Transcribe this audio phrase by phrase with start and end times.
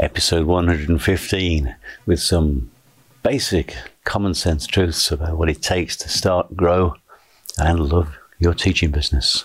[0.00, 1.76] episode 115,
[2.06, 2.70] with some
[3.22, 6.94] basic common sense truths about what it takes to start, grow,
[7.58, 9.44] and love your teaching business.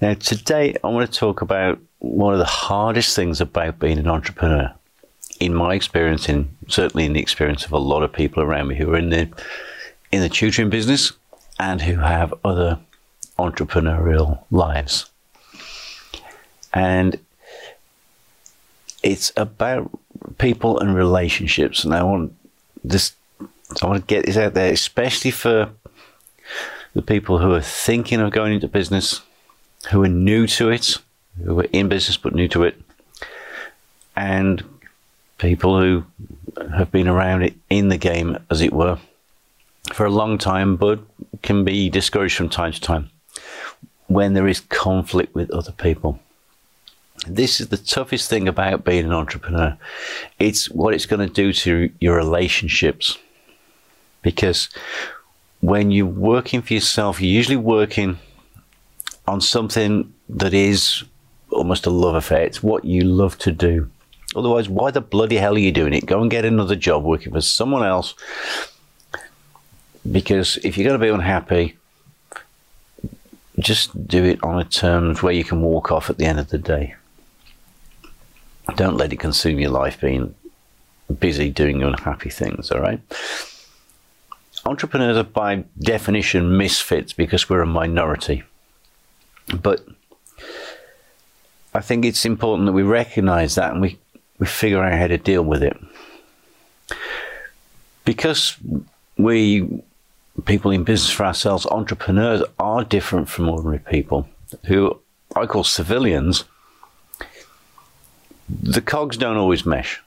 [0.00, 4.08] Now, today I want to talk about one of the hardest things about being an
[4.08, 4.72] entrepreneur.
[5.38, 8.76] In my experience, and certainly in the experience of a lot of people around me
[8.76, 9.28] who are in the
[10.12, 11.12] in the tutoring business
[11.58, 12.78] and who have other
[13.38, 15.10] entrepreneurial lives
[16.72, 17.18] and
[19.02, 19.90] it's about
[20.38, 21.84] people and relationships.
[21.84, 22.34] And I want
[22.84, 23.12] this,
[23.82, 25.70] I want to get this out there, especially for
[26.94, 29.22] the people who are thinking of going into business,
[29.90, 30.98] who are new to it,
[31.42, 32.80] who are in business but new to it,
[34.16, 34.62] and
[35.38, 36.04] people who
[36.76, 38.98] have been around it in the game, as it were,
[39.92, 41.00] for a long time, but
[41.42, 43.10] can be discouraged from time to time
[44.08, 46.18] when there is conflict with other people.
[47.26, 49.76] This is the toughest thing about being an entrepreneur.
[50.38, 53.18] It's what it's going to do to your relationships.
[54.22, 54.68] Because
[55.60, 58.18] when you're working for yourself, you're usually working
[59.28, 61.04] on something that is
[61.50, 62.42] almost a love affair.
[62.42, 63.90] It's what you love to do.
[64.34, 66.06] Otherwise, why the bloody hell are you doing it?
[66.06, 68.14] Go and get another job working for someone else.
[70.10, 71.76] Because if you're going to be unhappy,
[73.58, 76.48] just do it on a terms where you can walk off at the end of
[76.48, 76.94] the day.
[78.76, 80.34] Don't let it consume your life being
[81.18, 83.00] busy doing unhappy things, all right?
[84.66, 88.42] Entrepreneurs are by definition misfits because we're a minority.
[89.62, 89.86] But
[91.72, 93.98] I think it's important that we recognize that and we,
[94.38, 95.76] we figure out how to deal with it.
[98.04, 98.56] Because
[99.16, 99.82] we,
[100.44, 104.28] people in business for ourselves, entrepreneurs, are different from ordinary people
[104.66, 105.00] who
[105.34, 106.44] I call civilians
[108.62, 110.00] the cogs don't always mesh.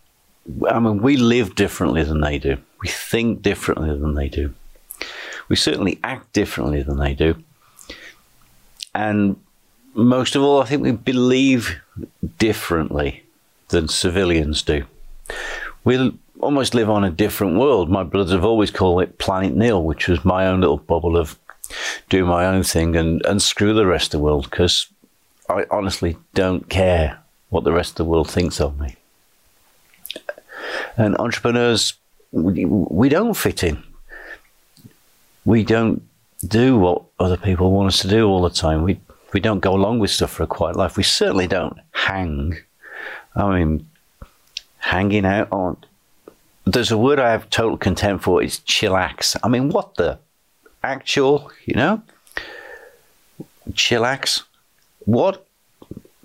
[0.69, 2.57] I mean, we live differently than they do.
[2.81, 4.53] We think differently than they do.
[5.47, 7.41] We certainly act differently than they do.
[8.93, 9.37] And
[9.93, 11.79] most of all, I think we believe
[12.37, 13.23] differently
[13.69, 14.85] than civilians do.
[15.83, 17.89] We almost live on a different world.
[17.89, 21.39] My brothers have always called it Planet Neil, which was my own little bubble of
[22.09, 24.87] do my own thing and, and screw the rest of the world because
[25.49, 27.22] I honestly don't care
[27.53, 28.95] what the rest of the world thinks of me.
[30.97, 31.93] And entrepreneurs,
[32.31, 33.83] we, don't fit in.
[35.45, 36.01] We don't
[36.45, 38.81] do what other people want us to do all the time.
[38.83, 38.99] We
[39.33, 40.95] we don't go along with stuff for a quiet life.
[40.95, 42.55] We certainly don't hang.
[43.35, 43.89] I mean,
[44.77, 45.77] hanging out on.
[46.65, 48.43] There's a word I have total contempt for.
[48.43, 49.35] It's chillax.
[49.43, 50.19] I mean, what the
[50.83, 52.03] actual, you know?
[53.71, 54.43] Chillax.
[55.05, 55.47] What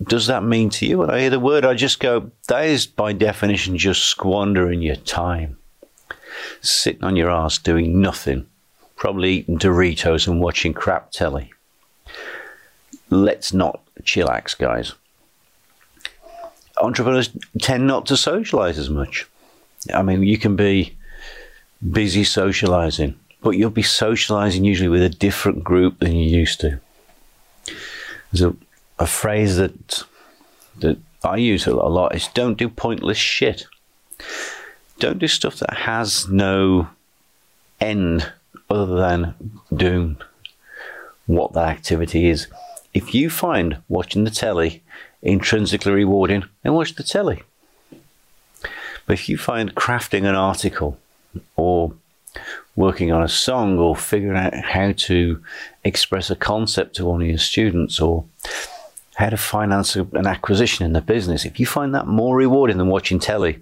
[0.02, 0.98] does that mean to you?
[0.98, 4.96] When I hear the word, I just go, that is by definition just squandering your
[4.96, 5.56] time.
[6.60, 8.46] Sitting on your ass doing nothing,
[8.96, 11.52] probably eating Doritos and watching crap telly.
[13.10, 14.94] Let's not chillax, guys.
[16.80, 19.26] Entrepreneurs tend not to socialize as much.
[19.92, 20.96] I mean, you can be
[21.90, 26.78] busy socializing, but you'll be socializing usually with a different group than you used to.
[28.30, 28.56] There's a
[28.98, 30.02] a phrase that
[30.78, 33.66] that I use a lot is don't do pointless shit.
[34.98, 36.88] Don't do stuff that has no
[37.80, 38.32] end
[38.70, 39.34] other than
[39.74, 40.16] doing
[41.26, 42.46] what that activity is.
[42.94, 44.82] If you find watching the telly
[45.22, 47.42] intrinsically rewarding, then watch the telly.
[49.06, 50.98] But if you find crafting an article
[51.56, 51.94] or
[52.76, 55.42] working on a song or figuring out how to
[55.82, 58.24] express a concept to one of your students or
[59.18, 62.86] how to finance an acquisition in the business, if you find that more rewarding than
[62.86, 63.58] watching telly,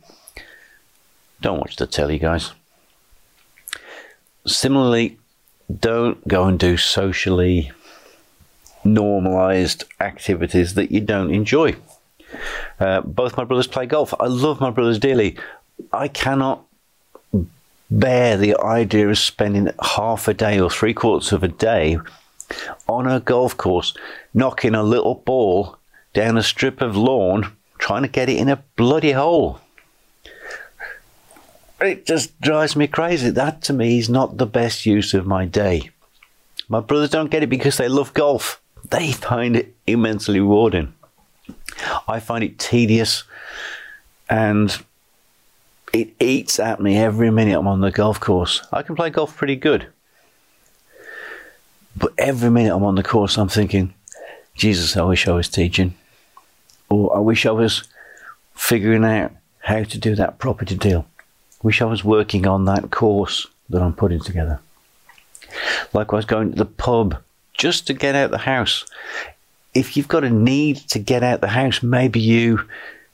[1.40, 2.52] don't watch the telly, guys.
[4.46, 5.16] Similarly,
[5.80, 7.72] don't go and do socially
[8.84, 11.74] normalized activities that you don't enjoy.
[12.78, 14.12] Uh, both my brothers play golf.
[14.20, 15.38] I love my brothers dearly.
[15.90, 16.66] I cannot
[17.90, 21.96] bear the idea of spending half a day or three quarters of a day
[22.88, 23.94] on a golf course,
[24.34, 25.78] knocking a little ball
[26.12, 29.60] down a strip of lawn trying to get it in a bloody hole.
[31.80, 33.30] It just drives me crazy.
[33.30, 35.90] That to me is not the best use of my day.
[36.68, 38.60] My brothers don't get it because they love golf.
[38.88, 40.94] They find it immensely rewarding.
[42.08, 43.24] I find it tedious
[44.28, 44.76] and
[45.92, 48.66] it eats at me every minute I'm on the golf course.
[48.72, 49.86] I can play golf pretty good.
[51.98, 53.94] But every minute I'm on the course, I'm thinking,
[54.54, 55.94] Jesus, I wish I was teaching.
[56.88, 57.84] Or I wish I was
[58.54, 61.06] figuring out how to do that property deal.
[61.62, 64.60] Wish I was working on that course that I'm putting together.
[65.92, 67.22] Likewise, going to the pub
[67.54, 68.84] just to get out the house.
[69.74, 72.66] If you've got a need to get out the house, maybe you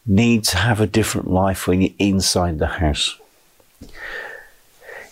[0.06, 3.16] need to have a different life when you're inside the house.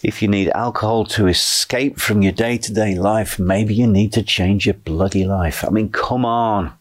[0.02, 4.12] If you need alcohol to escape from your day to day life, maybe you need
[4.14, 5.62] to change your bloody life.
[5.64, 6.72] I mean, come on.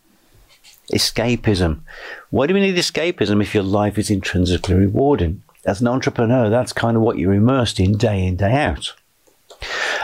[0.93, 1.81] Escapism.
[2.29, 5.43] Why do we need escapism if your life is intrinsically rewarding?
[5.65, 8.93] As an entrepreneur, that's kind of what you're immersed in day in, day out.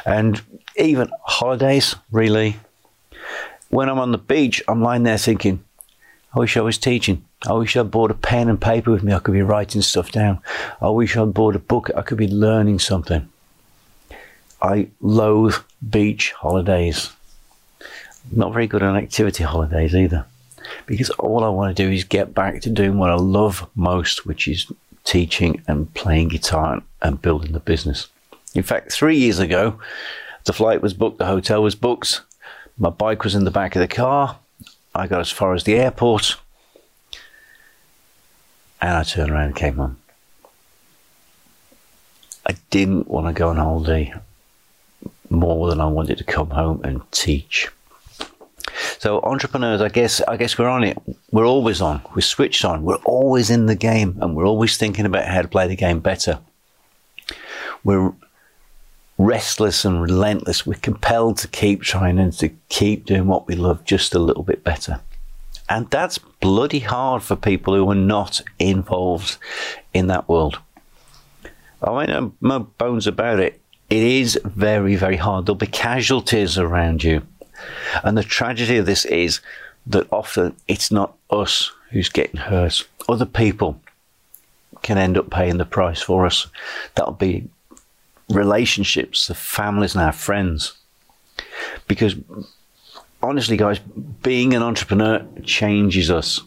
[0.06, 0.41] And
[0.75, 2.57] even holidays, really.
[3.69, 5.63] When I'm on the beach, I'm lying there thinking,
[6.33, 7.25] I wish I was teaching.
[7.47, 9.13] I wish I'd brought a pen and paper with me.
[9.13, 10.39] I could be writing stuff down.
[10.81, 11.91] I wish I'd bought a book.
[11.95, 13.29] I could be learning something.
[14.61, 15.55] I loathe
[15.87, 17.11] beach holidays.
[18.31, 20.25] Not very good on activity holidays either.
[20.87, 24.25] Because all I want to do is get back to doing what I love most,
[24.25, 24.71] which is
[25.03, 28.07] teaching and playing guitar and building the business.
[28.55, 29.79] In fact, three years ago,
[30.45, 32.21] the flight was booked, the hotel was booked,
[32.77, 34.39] my bike was in the back of the car.
[34.95, 36.38] I got as far as the airport,
[38.81, 39.98] and I turned around and came home.
[42.45, 44.13] I didn't want to go on holiday
[45.30, 47.69] more than I wanted to come home and teach.
[49.00, 50.98] So entrepreneurs, I guess, I guess we're on it.
[51.31, 52.01] We're always on.
[52.13, 52.83] We're switched on.
[52.83, 56.00] We're always in the game, and we're always thinking about how to play the game
[56.00, 56.39] better.
[57.83, 58.13] We're
[59.18, 60.66] restless and relentless.
[60.66, 64.44] We're compelled to keep trying and to keep doing what we love just a little
[64.44, 65.00] bit better.
[65.69, 69.38] And that's bloody hard for people who are not involved
[69.94, 70.59] in that world.
[71.81, 73.59] I mean, um, no bones about it.
[73.89, 75.45] It is very, very hard.
[75.45, 77.21] There'll be casualties around you.
[78.03, 79.41] And the tragedy of this is
[79.88, 82.88] that often it's not us who's getting hurt.
[83.07, 83.79] Other people
[84.81, 86.47] can end up paying the price for us.
[86.95, 87.47] That'll be
[88.29, 90.73] relationships, the families and our friends.
[91.88, 92.15] Because
[93.30, 93.80] honestly, guys,
[94.24, 96.42] being an entrepreneur changes us.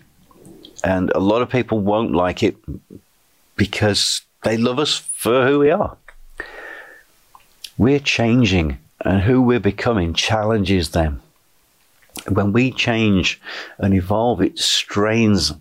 [0.84, 2.56] And a lot of people won't like it
[3.56, 5.96] because they love us for who we are.
[7.76, 11.22] We're changing, and who we're becoming challenges them.
[12.28, 13.40] When we change
[13.78, 15.52] and evolve, it strains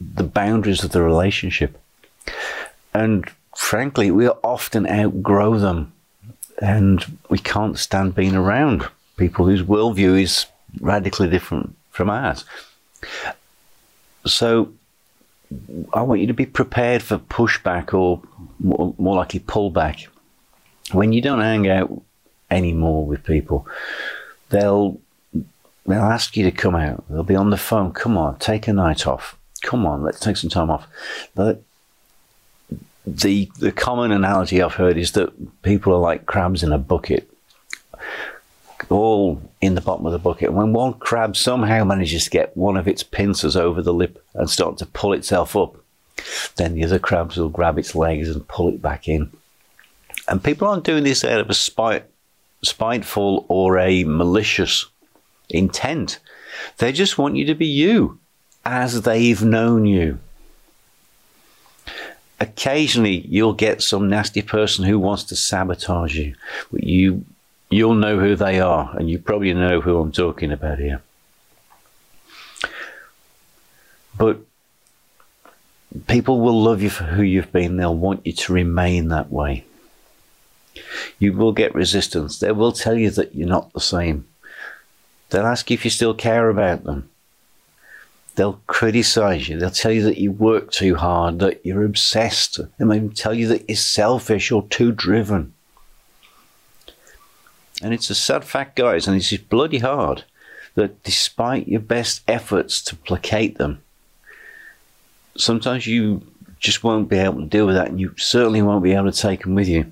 [0.00, 1.78] the boundaries of the relationship.
[2.94, 5.92] And frankly, we often outgrow them
[6.58, 10.46] and we can't stand being around people whose worldview is
[10.80, 12.44] radically different from ours.
[14.24, 14.72] So
[15.92, 18.22] I want you to be prepared for pushback or
[18.60, 20.06] more, more likely pullback.
[20.92, 22.02] When you don't hang out
[22.50, 23.66] anymore with people,
[24.50, 25.00] they'll
[25.86, 27.04] they'll ask you to come out.
[27.08, 27.92] They'll be on the phone.
[27.92, 29.36] Come on, take a night off.
[29.62, 30.86] Come on, let's take some time off.
[31.34, 31.62] But
[33.06, 37.31] the the common analogy I've heard is that people are like crabs in a bucket,
[38.92, 40.52] all in the bottom of the bucket.
[40.52, 44.48] When one crab somehow manages to get one of its pincers over the lip and
[44.48, 45.76] start to pull itself up,
[46.56, 49.30] then the other crabs will grab its legs and pull it back in.
[50.28, 52.04] And people aren't doing this out of a spite,
[52.62, 54.86] spiteful or a malicious
[55.48, 56.18] intent.
[56.78, 58.18] They just want you to be you
[58.64, 60.18] as they've known you
[62.42, 66.34] occasionally you'll get some nasty person who wants to sabotage you.
[66.70, 67.24] But you
[67.72, 71.00] you'll know who they are, and you probably know who I'm talking about here.
[74.16, 74.40] But
[76.06, 77.76] people will love you for who you've been.
[77.76, 79.64] They'll want you to remain that way.
[81.18, 82.38] You will get resistance.
[82.38, 84.26] They will tell you that you're not the same.
[85.30, 87.08] They'll ask you if you still care about them.
[88.34, 89.58] They'll criticize you.
[89.58, 92.60] They'll tell you that you work too hard, that you're obsessed.
[92.78, 95.54] They might tell you that you're selfish or too driven.
[97.82, 100.24] And it's a sad fact, guys, and it's bloody hard
[100.74, 103.82] that despite your best efforts to placate them,
[105.36, 106.22] sometimes you
[106.58, 109.18] just won't be able to deal with that, and you certainly won't be able to
[109.18, 109.90] take them with you.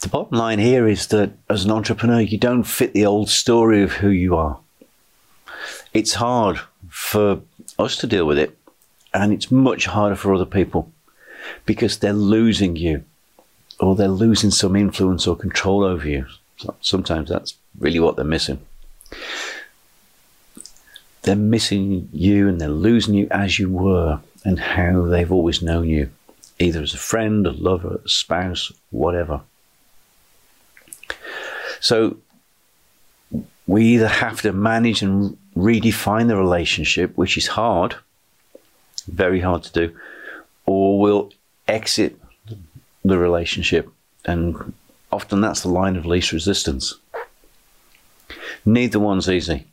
[0.00, 3.82] The bottom line here is that as an entrepreneur, you don't fit the old story
[3.82, 4.58] of who you are
[5.92, 7.40] it's hard for
[7.78, 8.56] us to deal with it,
[9.14, 10.92] and it's much harder for other people
[11.64, 13.04] because they're losing you
[13.80, 16.26] or they're losing some influence or control over you.
[16.80, 18.60] Sometimes that's really what they're missing.
[21.22, 25.88] They're missing you and they're losing you as you were and how they've always known
[25.88, 26.10] you,
[26.58, 29.40] either as a friend, a lover, a spouse, whatever.
[31.80, 32.16] So
[33.66, 37.96] we either have to manage and redefine the relationship, which is hard,
[39.06, 39.96] very hard to do,
[40.66, 41.32] or we'll
[41.66, 42.18] exit
[43.08, 43.90] the relationship.
[44.24, 44.72] And
[45.10, 46.94] often that's the line of least resistance.
[48.64, 49.66] Neither one's easy.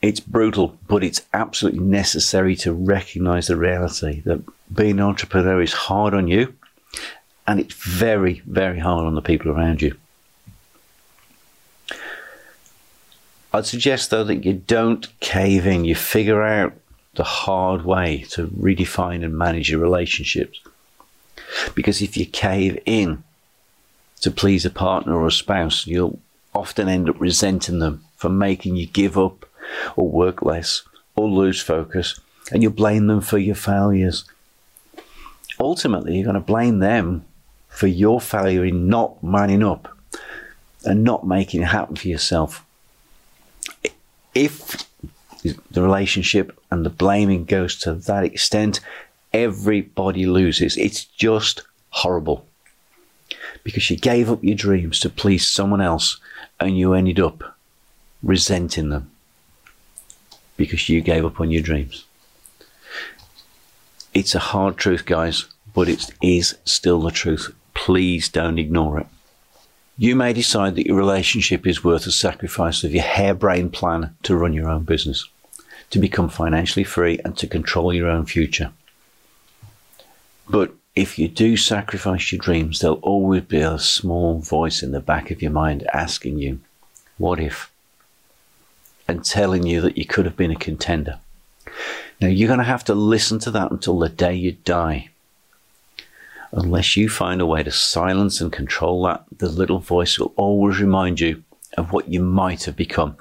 [0.00, 4.42] It's brutal, but it's absolutely necessary to recognize the reality that
[4.72, 6.54] being an entrepreneur is hard on you
[7.48, 9.96] and it's very, very hard on the people around you.
[13.52, 15.86] I'd suggest, though, that you don't cave in.
[15.86, 16.74] You figure out
[17.14, 20.60] the hard way to redefine and manage your relationships.
[21.74, 23.24] Because if you cave in
[24.20, 26.18] to please a partner or a spouse, you'll
[26.54, 29.44] often end up resenting them for making you give up
[29.96, 30.82] or work less
[31.14, 32.18] or lose focus,
[32.50, 34.24] and you'll blame them for your failures.
[35.60, 37.24] Ultimately, you're going to blame them
[37.68, 39.96] for your failure in not manning up
[40.84, 42.64] and not making it happen for yourself.
[44.34, 44.84] If
[45.70, 48.80] the relationship and the blaming goes to that extent,
[49.32, 50.76] everybody loses.
[50.76, 52.46] It's just horrible.
[53.64, 56.18] Because you gave up your dreams to please someone else
[56.60, 57.56] and you ended up
[58.22, 59.10] resenting them
[60.56, 62.04] because you gave up on your dreams.
[64.12, 67.54] It's a hard truth, guys, but it is still the truth.
[67.74, 69.06] Please don't ignore it.
[69.96, 74.36] You may decide that your relationship is worth the sacrifice of your harebrained plan to
[74.36, 75.28] run your own business,
[75.90, 78.72] to become financially free, and to control your own future.
[80.48, 85.00] But if you do sacrifice your dreams, there'll always be a small voice in the
[85.00, 86.60] back of your mind asking you,
[87.18, 87.70] What if?
[89.10, 91.18] and telling you that you could have been a contender.
[92.20, 95.08] Now, you're going to have to listen to that until the day you die
[96.52, 100.80] unless you find a way to silence and control that, the little voice will always
[100.80, 101.42] remind you
[101.76, 103.16] of what you might have become,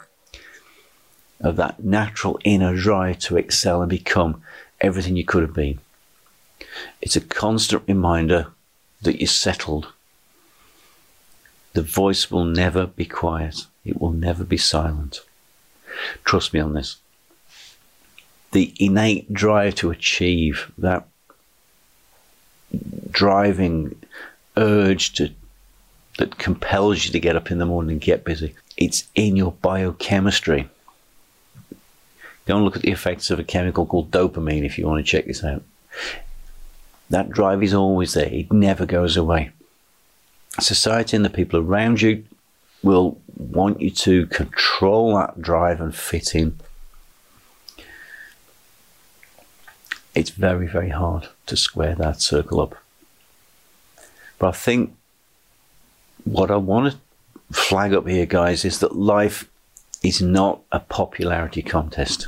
[1.42, 4.42] of that natural inner drive to excel and become
[4.80, 5.80] everything you could have been.
[7.02, 8.48] It's a constant reminder
[9.02, 9.94] that you're settled.
[11.74, 15.22] The voice will never be quiet, it will never be silent.
[16.24, 16.98] Trust me on this.
[18.52, 21.08] The innate drive to achieve that
[23.12, 23.96] driving
[24.56, 25.32] urge to
[26.18, 28.56] that compels you to get up in the morning and get busy.
[28.76, 30.68] It's in your biochemistry.
[32.46, 35.10] Go and look at the effects of a chemical called dopamine if you want to
[35.10, 35.64] check this out.
[37.10, 39.52] That drive is always there, it never goes away.
[40.60, 42.26] Society and the people around you
[42.84, 46.60] will want you to control that drive and fit in.
[50.16, 52.76] It's very, very hard to square that circle up.
[54.40, 54.96] But I think
[56.24, 57.00] what I want to
[57.54, 59.48] flag up here, guys, is that life
[60.04, 62.28] is not a popularity contest.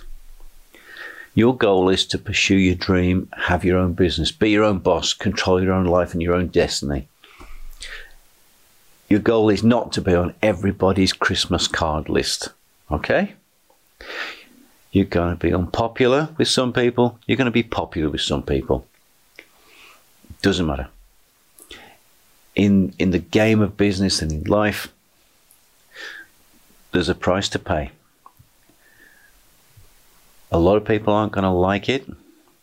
[1.35, 5.13] Your goal is to pursue your dream, have your own business, be your own boss,
[5.13, 7.07] control your own life and your own destiny.
[9.09, 12.49] Your goal is not to be on everybody's Christmas card list,
[12.91, 13.33] okay?
[14.91, 18.43] You're going to be unpopular with some people, you're going to be popular with some
[18.43, 18.85] people.
[20.41, 20.89] Doesn't matter
[22.59, 24.89] in in the game of business and in life,
[26.91, 27.91] there's a price to pay.
[30.51, 32.07] A lot of people aren't going to like it,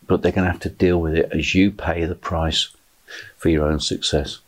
[0.06, 2.68] but they're going to have to deal with it as you pay the price
[3.36, 4.40] for your own success.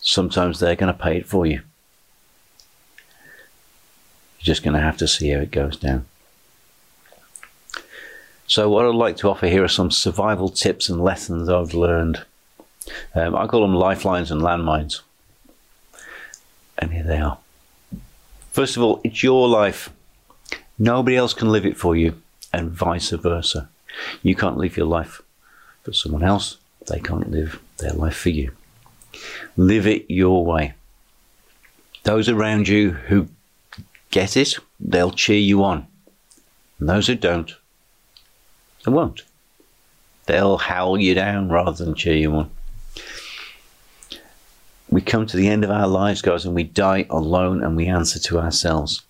[0.00, 1.62] Sometimes they're going to pay it for you.
[4.38, 6.04] You're just going to have to see how it goes down.
[8.46, 12.24] So, what I'd like to offer here are some survival tips and lessons I've learned
[13.14, 15.00] um, I call them lifelines and landmines.
[16.78, 17.38] And here they are.
[18.52, 19.90] First of all, it's your life.
[20.78, 22.20] Nobody else can live it for you,
[22.58, 23.68] and vice versa.
[24.22, 25.22] You can't live your life
[25.82, 28.52] for someone else, they can't live their life for you.
[29.56, 30.74] Live it your way.
[32.02, 33.28] Those around you who
[34.10, 35.86] get it, they'll cheer you on.
[36.78, 37.54] And those who don't,
[38.84, 39.22] they won't.
[40.26, 42.50] They'll howl you down rather than cheer you on
[44.94, 47.88] we come to the end of our lives, guys, and we die alone and we
[47.88, 49.02] answer to ourselves.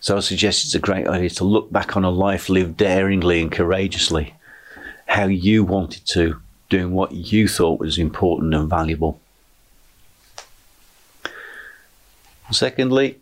[0.00, 3.40] So I suggest it's a great idea to look back on a life lived daringly
[3.40, 4.34] and courageously,
[5.06, 9.20] how you wanted to, doing what you thought was important and valuable.
[12.50, 13.18] Secondly,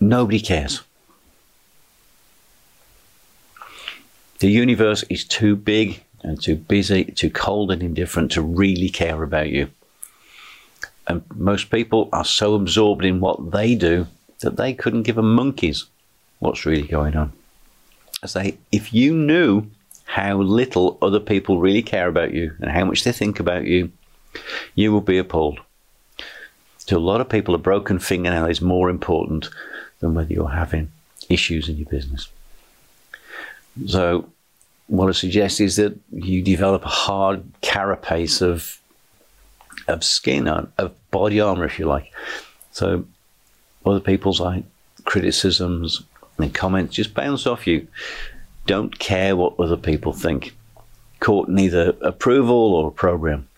[0.00, 0.82] nobody cares.
[4.40, 9.22] The universe is too big and too busy, too cold and indifferent to really care
[9.22, 9.70] about you.
[11.06, 14.06] And most people are so absorbed in what they do
[14.40, 15.84] that they couldn't give a monkey's
[16.38, 17.32] what's really going on.
[18.22, 19.66] I say, if you knew
[20.04, 23.90] how little other people really care about you and how much they think about you,
[24.74, 25.60] you will be appalled.
[26.86, 29.48] To a lot of people, a broken fingernail is more important
[30.00, 30.90] than whether you're having
[31.28, 32.28] issues in your business.
[33.86, 34.28] So,
[34.86, 38.78] what I suggest is that you develop a hard carapace of
[39.88, 42.12] of skin, of body armor, if you like.
[42.70, 43.04] So,
[43.84, 44.64] other people's like
[45.04, 46.02] criticisms
[46.38, 47.86] and comments just bounce off you.
[48.66, 50.54] Don't care what other people think.
[51.20, 53.48] Court neither approval or a program.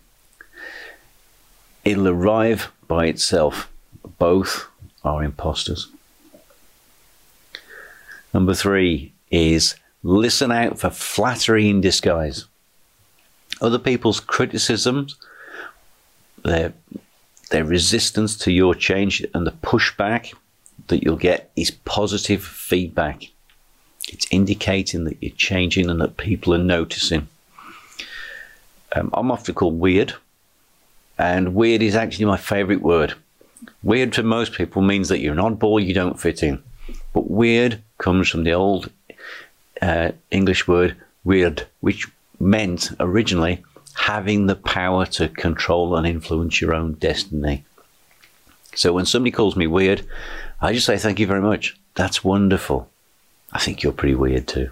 [1.85, 3.71] It'll arrive by itself.
[4.19, 4.67] Both
[5.05, 5.89] are imposters.
[8.35, 12.45] Number three is listen out for flattery in disguise.
[13.61, 15.17] Other people's criticisms,
[16.45, 16.75] their,
[17.51, 20.35] their resistance to your change, and the pushback
[20.89, 23.25] that you'll get is positive feedback.
[24.09, 27.29] It's indicating that you're changing and that people are noticing.
[28.95, 30.15] Um, I'm often called weird,
[31.19, 33.15] and weird is actually my favorite word.
[33.83, 36.63] Weird to most people means that you're an oddball, you don't fit in.
[37.13, 38.91] But weird comes from the old
[39.83, 42.07] uh, English word weird, which
[42.39, 43.63] meant originally
[43.97, 47.65] having the power to control and influence your own destiny.
[48.75, 50.07] So when somebody calls me weird,
[50.61, 51.77] I just say thank you very much.
[51.95, 52.89] That's wonderful.
[53.53, 54.71] I think you're pretty weird too.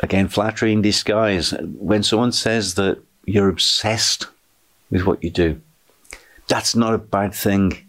[0.00, 1.52] Again, flattery in disguise.
[1.52, 4.26] When someone says that you're obsessed
[4.90, 5.60] with what you do,
[6.48, 7.86] that's not a bad thing.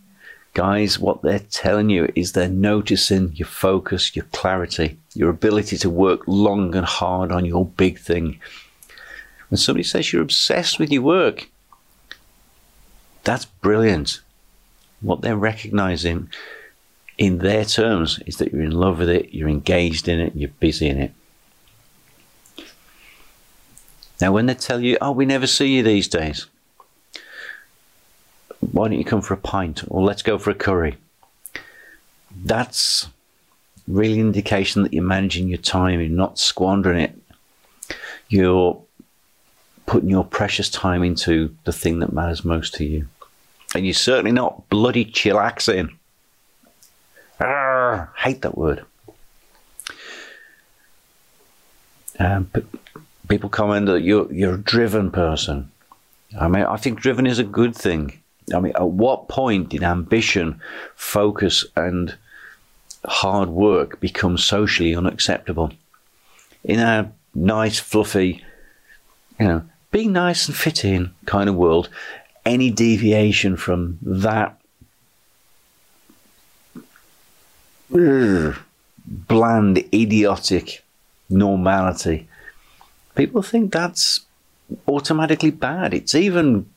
[0.53, 5.89] Guys, what they're telling you is they're noticing your focus, your clarity, your ability to
[5.89, 8.39] work long and hard on your big thing.
[9.49, 11.49] When somebody says you're obsessed with your work,
[13.23, 14.19] that's brilliant.
[14.99, 16.29] What they're recognizing
[17.17, 20.49] in their terms is that you're in love with it, you're engaged in it, you're
[20.59, 21.13] busy in it.
[24.19, 26.47] Now, when they tell you, oh, we never see you these days,
[28.61, 30.97] why don't you come for a pint or let's go for a curry?
[32.43, 33.07] That's
[33.87, 37.17] really indication that you're managing your time, you're not squandering it.
[38.29, 38.81] You're
[39.85, 43.07] putting your precious time into the thing that matters most to you.
[43.75, 45.95] And you're certainly not bloody chillaxing.
[47.39, 48.85] Arr, hate that word.
[52.19, 52.51] Um,
[53.27, 55.71] people comment that you're you're a driven person.
[56.39, 58.20] I mean, I think driven is a good thing.
[58.53, 60.59] I mean, at what point did ambition,
[60.95, 62.15] focus, and
[63.05, 65.71] hard work become socially unacceptable?
[66.63, 68.43] In a nice, fluffy,
[69.39, 71.89] you know, be nice and fit in kind of world,
[72.45, 74.57] any deviation from that
[77.91, 80.83] bland, idiotic
[81.29, 82.27] normality,
[83.15, 84.21] people think that's
[84.87, 85.93] automatically bad.
[85.93, 86.69] It's even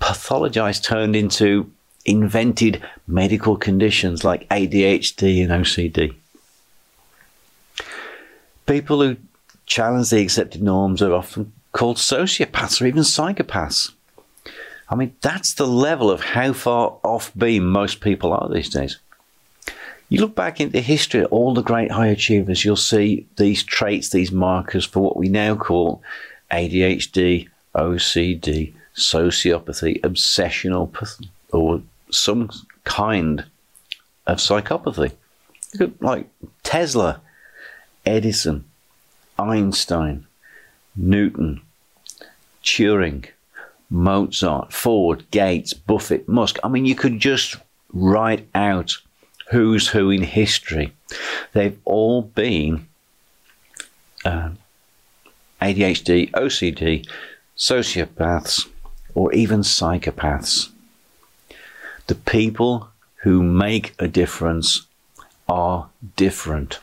[0.00, 1.70] pathologized, turned into
[2.04, 6.14] invented medical conditions like ADHD and OCD.
[8.66, 9.16] People who
[9.66, 13.92] challenge the accepted norms are often called sociopaths or even psychopaths.
[14.90, 18.98] I mean, that's the level of how far off beam most people are these days.
[20.08, 24.08] You look back into history, at all the great high achievers, you'll see these traits,
[24.08, 26.02] these markers for what we now call
[26.50, 30.90] ADHD, OCD, sociopathy, obsessional,
[31.52, 32.50] or some
[32.84, 33.44] kind
[34.26, 35.12] of psychopathy.
[35.78, 36.28] Look at Like
[36.62, 37.20] Tesla,
[38.04, 38.64] Edison,
[39.38, 40.26] Einstein,
[40.96, 41.60] Newton,
[42.62, 43.26] Turing,
[43.90, 46.58] Mozart, Ford, Gates, Buffett, Musk.
[46.62, 47.56] I mean, you could just
[47.92, 48.96] write out
[49.50, 50.92] who's who in history.
[51.52, 52.86] They've all been
[54.24, 54.50] uh,
[55.62, 57.06] ADHD, OCD,
[57.56, 58.68] sociopaths,
[59.18, 60.68] or even psychopaths.
[62.06, 62.88] The people
[63.22, 64.86] who make a difference
[65.48, 66.78] are different.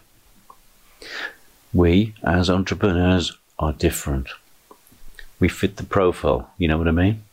[1.73, 4.27] We, as entrepreneurs, are different.
[5.39, 7.23] We fit the profile, you know what I mean?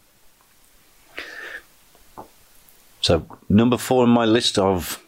[3.01, 5.03] So, number four on my list of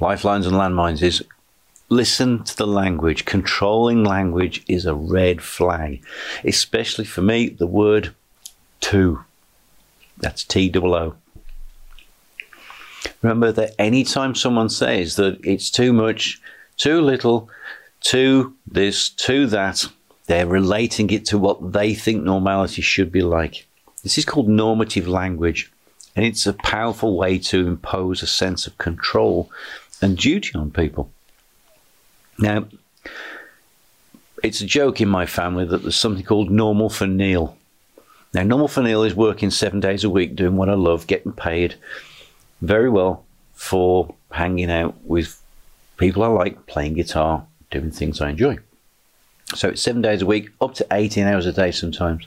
[0.00, 1.22] lifelines and landmines is
[1.88, 3.24] listen to the language.
[3.26, 6.02] Controlling language is a red flag,
[6.44, 8.12] especially for me, the word
[8.84, 9.24] to.
[10.18, 11.14] That's T double O.
[13.22, 16.40] Remember that anytime someone says that it's too much,
[16.76, 17.48] too little,
[18.00, 19.86] too this, too that,
[20.26, 23.66] they're relating it to what they think normality should be like.
[24.02, 25.70] This is called normative language.
[26.16, 29.50] And it's a powerful way to impose a sense of control
[30.00, 31.10] and duty on people.
[32.38, 32.66] Now,
[34.42, 37.56] it's a joke in my family that there's something called normal for Neil.
[38.34, 41.32] Now, normal for Neil is working seven days a week, doing what I love, getting
[41.32, 41.76] paid
[42.60, 45.40] very well for hanging out with
[45.98, 48.58] people I like, playing guitar, doing things I enjoy.
[49.54, 52.26] So it's seven days a week, up to 18 hours a day sometimes,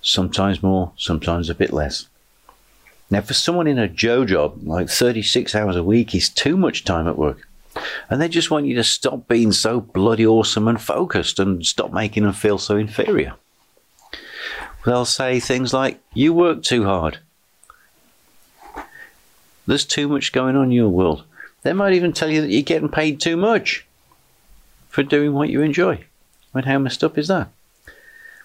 [0.00, 2.08] sometimes more, sometimes a bit less.
[3.10, 6.84] Now, for someone in a Joe job, like 36 hours a week is too much
[6.84, 7.46] time at work.
[8.08, 11.92] And they just want you to stop being so bloody awesome and focused and stop
[11.92, 13.34] making them feel so inferior.
[14.84, 17.18] They'll say things like, You work too hard.
[19.66, 21.24] There's too much going on in your world.
[21.62, 23.86] They might even tell you that you're getting paid too much
[24.90, 25.94] for doing what you enjoy.
[25.94, 27.48] I mean, how messed up is that?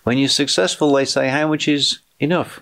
[0.04, 2.62] When you're successful, they say, How much is enough?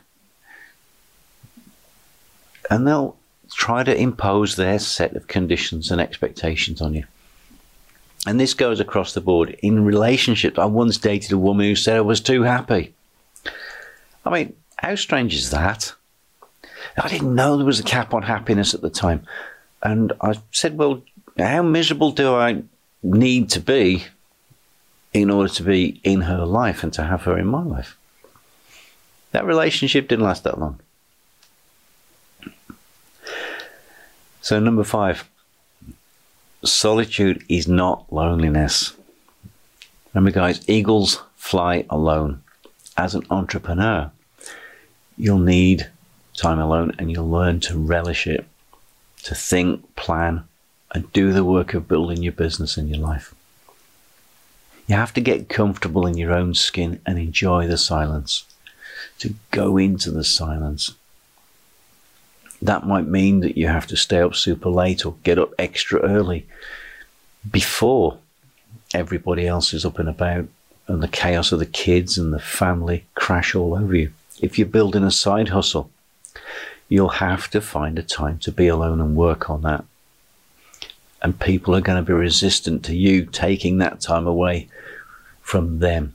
[2.69, 3.15] and they'll
[3.51, 7.03] try to impose their set of conditions and expectations on you.
[8.25, 9.57] And this goes across the board.
[9.61, 12.93] In relationships, I once dated a woman who said I was too happy.
[14.27, 15.93] I mean, how strange is that?
[17.01, 19.25] I didn't know there was a cap on happiness at the time.
[19.81, 21.03] And I said, Well,
[21.37, 22.63] how miserable do I
[23.03, 24.05] need to be
[25.13, 27.97] in order to be in her life and to have her in my life?
[29.31, 30.79] That relationship didn't last that long.
[34.41, 35.29] So, number five,
[36.63, 38.93] solitude is not loneliness.
[40.13, 42.41] Remember, guys, eagles fly alone.
[42.97, 44.11] As an entrepreneur,
[45.17, 45.89] you'll need
[46.35, 48.45] time alone and you'll learn to relish it,
[49.23, 50.43] to think, plan,
[50.93, 53.33] and do the work of building your business and your life.
[54.87, 58.45] You have to get comfortable in your own skin and enjoy the silence,
[59.19, 60.93] to go into the silence
[62.61, 65.99] that might mean that you have to stay up super late or get up extra
[66.01, 66.45] early
[67.49, 68.17] before
[68.93, 70.47] everybody else is up and about
[70.87, 74.11] and the chaos of the kids and the family crash all over you.
[74.41, 75.89] If you're building a side hustle,
[76.89, 79.83] you'll have to find a time to be alone and work on that.
[81.21, 84.69] And people are going to be resistant to you taking that time away
[85.41, 86.13] from them.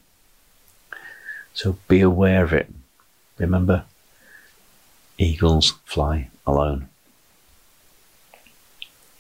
[1.54, 2.68] So be aware of it.
[3.38, 3.85] Remember,
[5.18, 6.88] eagles fly alone.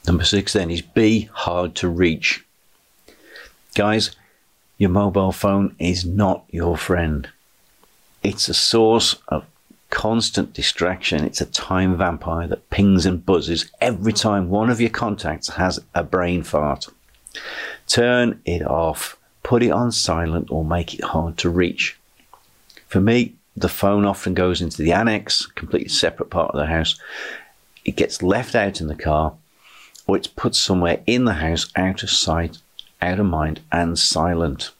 [0.06, 2.44] Number six then is be hard to reach.
[3.74, 4.14] Guys,
[4.78, 7.28] your mobile phone is not your friend.
[8.22, 9.44] It's a source of
[9.90, 11.24] constant distraction.
[11.24, 15.80] It's a time vampire that pings and buzzes every time one of your contacts has
[15.94, 16.86] a brain fart.
[17.86, 21.98] Turn it off, put it on silent, or make it hard to reach.
[22.86, 26.98] For me, the phone often goes into the annex, completely separate part of the house.
[27.84, 29.34] It gets left out in the car,
[30.06, 32.58] or it's put somewhere in the house, out of sight,
[33.00, 34.70] out of mind, and silent.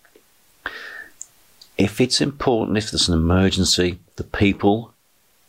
[1.79, 4.93] If it's important, if there's an emergency, the people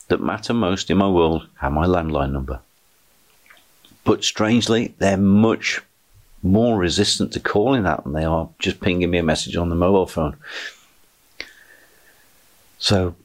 [0.07, 2.59] that matter most in my world have my landline number.
[4.03, 5.81] But strangely, they're much
[6.41, 9.75] more resistant to calling that than they are just pinging me a message on the
[9.75, 10.35] mobile phone.
[12.79, 13.15] So,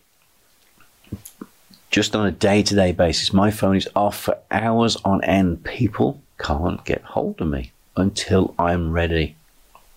[1.91, 5.65] just on a day to day basis, my phone is off for hours on end.
[5.65, 9.37] People can't get hold of me until I'm ready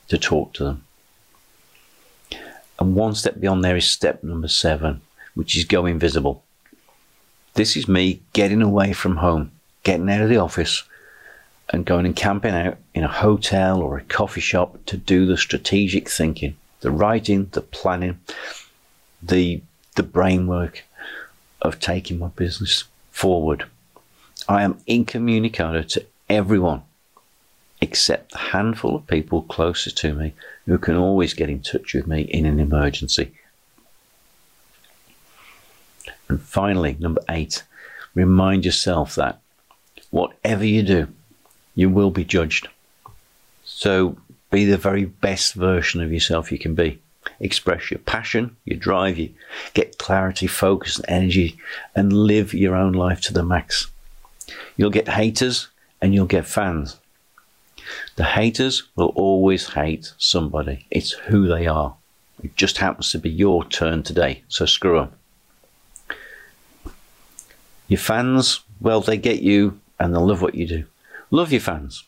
[0.07, 0.83] to talk to them.
[2.81, 5.01] And one step beyond there is step number seven,
[5.35, 6.43] which is go invisible.
[7.53, 9.51] This is me getting away from home,
[9.83, 10.81] getting out of the office,
[11.69, 15.37] and going and camping out in a hotel or a coffee shop to do the
[15.37, 18.19] strategic thinking, the writing, the planning,
[19.21, 19.61] the
[19.95, 20.83] the brain work
[21.61, 23.65] of taking my business forward.
[24.49, 26.81] I am incommunicado to everyone
[27.81, 30.33] except the handful of people closest to me
[30.65, 33.31] who can always get in touch with me in an emergency.
[36.29, 37.63] And finally, number eight,
[38.13, 39.41] remind yourself that
[40.11, 41.07] whatever you do,
[41.75, 42.67] you will be judged.
[43.65, 44.17] So
[44.51, 46.99] be the very best version of yourself you can be
[47.39, 49.29] express your passion, your drive, you
[49.73, 51.57] get clarity, focus, and energy,
[51.95, 53.87] and live your own life to the max.
[54.77, 55.67] You'll get haters
[56.01, 56.97] and you'll get fans.
[58.15, 60.85] The haters will always hate somebody.
[60.91, 61.95] It's who they are.
[62.43, 66.15] It just happens to be your turn today, so screw them.
[67.87, 70.85] Your fans, well, they get you and they'll love what you do.
[71.29, 72.03] Love your fans.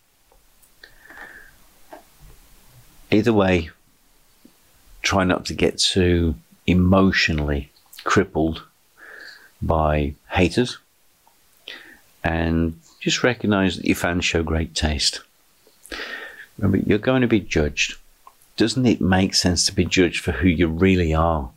[3.12, 3.70] Either way,
[5.02, 7.70] try not to get too emotionally
[8.04, 8.64] crippled
[9.62, 10.80] by haters
[12.24, 15.22] and just recognize that your fans show great taste.
[16.58, 17.96] Remember, you're going to be judged.
[18.56, 21.50] Doesn't it make sense to be judged for who you really are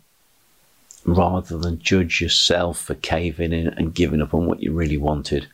[1.05, 5.47] rather than judge yourself for caving in and giving up on what you really wanted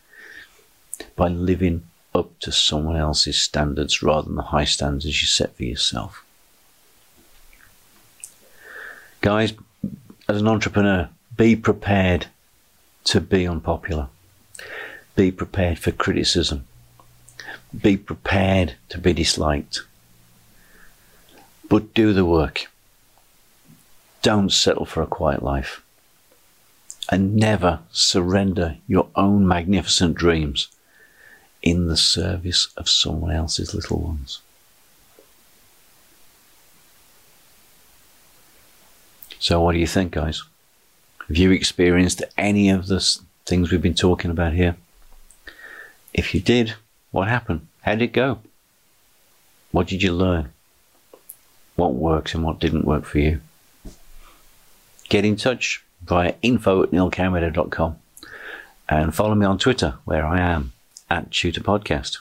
[1.17, 1.83] by living
[2.15, 6.25] up to someone else's standards rather than the high standards you set for yourself?
[9.21, 9.53] Guys,
[10.29, 12.27] as an entrepreneur, be prepared
[13.05, 14.09] to be unpopular.
[15.17, 16.67] Be prepared for criticism.
[17.79, 19.83] Be prepared to be disliked.
[21.69, 22.67] But do the work.
[24.23, 25.83] Don't settle for a quiet life.
[27.11, 30.69] And never surrender your own magnificent dreams
[31.63, 34.41] in the service of someone else's little ones.
[39.39, 40.43] So, what do you think, guys?
[41.27, 43.01] Have you experienced any of the
[43.45, 44.77] things we've been talking about here?
[46.15, 46.75] If you did,
[47.13, 47.69] what happened?
[47.83, 48.39] How did it go?
[49.71, 50.53] What did you learn?
[51.77, 53.41] What works and what didn't work for you?
[55.09, 57.97] Get in touch via info at neilcameron.com
[58.89, 60.73] and follow me on Twitter where I am
[61.09, 62.19] at Tutor Podcast.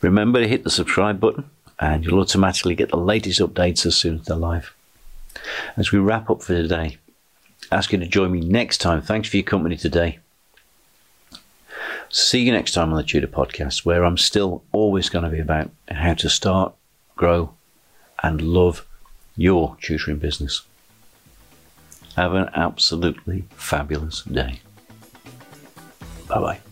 [0.00, 4.18] Remember to hit the subscribe button and you'll automatically get the latest updates as soon
[4.18, 4.74] as they're live.
[5.76, 6.98] As we wrap up for today,
[7.70, 9.00] ask you to join me next time.
[9.00, 10.18] Thanks for your company today.
[12.14, 15.38] See you next time on the Tutor Podcast, where I'm still always going to be
[15.38, 16.74] about how to start,
[17.16, 17.54] grow,
[18.22, 18.86] and love
[19.34, 20.60] your tutoring business.
[22.14, 24.60] Have an absolutely fabulous day.
[26.28, 26.71] Bye bye.